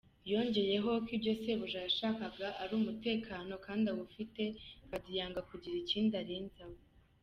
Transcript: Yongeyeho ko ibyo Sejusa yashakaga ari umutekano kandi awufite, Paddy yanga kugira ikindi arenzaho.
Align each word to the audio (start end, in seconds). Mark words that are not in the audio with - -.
Yongeyeho 0.31 0.89
ko 1.05 1.09
ibyo 1.15 1.31
Sejusa 1.41 1.77
yashakaga 1.85 2.47
ari 2.61 2.73
umutekano 2.79 3.53
kandi 3.65 3.85
awufite, 3.91 4.43
Paddy 4.89 5.11
yanga 5.17 5.41
kugira 5.49 5.75
ikindi 5.83 6.13
arenzaho. 6.23 6.77